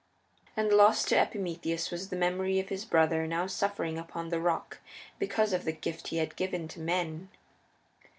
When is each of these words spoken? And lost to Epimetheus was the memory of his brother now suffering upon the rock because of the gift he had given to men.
And 0.57 0.73
lost 0.73 1.09
to 1.09 1.15
Epimetheus 1.19 1.91
was 1.91 2.09
the 2.09 2.15
memory 2.15 2.59
of 2.59 2.69
his 2.69 2.85
brother 2.85 3.27
now 3.27 3.45
suffering 3.45 3.99
upon 3.99 4.29
the 4.29 4.39
rock 4.41 4.79
because 5.19 5.53
of 5.53 5.63
the 5.63 5.71
gift 5.71 6.07
he 6.07 6.17
had 6.17 6.35
given 6.35 6.67
to 6.69 6.79
men. 6.79 7.29